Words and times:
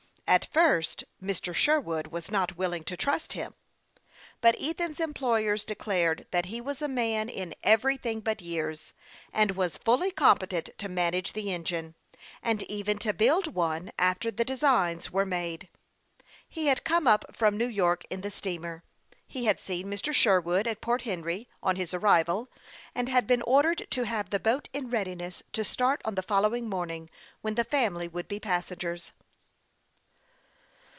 At 0.27 0.45
first, 0.45 1.03
Mr. 1.21 1.53
Sherwood 1.53 2.07
was 2.07 2.31
not 2.31 2.55
willing 2.55 2.85
to 2.85 2.95
trust 2.95 3.33
him; 3.33 3.53
but 4.39 4.55
Ethan's 4.57 5.01
employers 5.01 5.65
declared 5.65 6.25
that 6.31 6.45
he 6.45 6.61
was 6.61 6.81
a 6.81 6.87
man 6.87 7.27
in 7.27 7.53
everything 7.63 8.21
but 8.21 8.41
years, 8.41 8.93
and 9.33 9.57
was 9.57 9.75
fully 9.75 10.09
competent 10.09 10.69
to 10.77 10.87
manage 10.87 11.33
the 11.33 11.53
engine, 11.53 11.95
and 12.41 12.63
even 12.63 12.97
to 12.99 13.11
build 13.11 13.47
one 13.47 13.91
after 13.99 14.31
the 14.31 14.45
designs 14.45 15.11
were 15.11 15.25
made. 15.25 15.67
He 16.47 16.67
had 16.67 16.85
come 16.85 17.07
up 17.07 17.35
from 17.35 17.57
New 17.57 17.67
York 17.67 18.05
in 18.09 18.21
the 18.21 18.31
steamer. 18.31 18.85
He 19.27 19.43
had 19.47 19.59
seen 19.59 19.87
Mr. 19.87 20.13
Sher 20.13 20.39
wood 20.39 20.65
at 20.65 20.79
Port 20.79 21.01
Henry, 21.01 21.49
on 21.61 21.75
his 21.75 21.93
arrival, 21.93 22.47
and 22.95 23.09
had 23.09 23.27
been 23.27 23.41
ordered 23.41 23.85
to 23.91 24.03
have 24.03 24.29
the 24.29 24.39
boat 24.39 24.69
in 24.71 24.89
readiness 24.89 25.43
to 25.51 25.65
start 25.65 26.01
on 26.05 26.15
the 26.15 26.23
following 26.23 26.69
morning, 26.69 27.09
when 27.41 27.55
the 27.55 27.65
family 27.65 28.07
would 28.07 28.29
be 28.29 28.39
passengers. 28.39 29.11